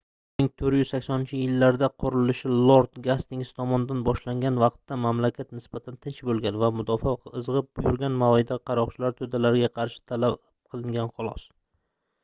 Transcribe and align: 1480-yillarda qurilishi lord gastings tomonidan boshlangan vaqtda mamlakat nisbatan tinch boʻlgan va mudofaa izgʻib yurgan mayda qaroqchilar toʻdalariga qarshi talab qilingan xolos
1480-yillarda 0.41 1.89
qurilishi 2.03 2.49
lord 2.69 2.97
gastings 3.07 3.51
tomonidan 3.59 3.99
boshlangan 4.07 4.57
vaqtda 4.63 4.97
mamlakat 5.03 5.53
nisbatan 5.57 5.99
tinch 6.07 6.23
boʻlgan 6.31 6.57
va 6.65 6.71
mudofaa 6.79 7.13
izgʻib 7.43 7.85
yurgan 7.89 8.17
mayda 8.25 8.59
qaroqchilar 8.71 9.17
toʻdalariga 9.21 9.73
qarshi 9.79 10.03
talab 10.15 10.41
qilingan 10.41 11.15
xolos 11.19 11.47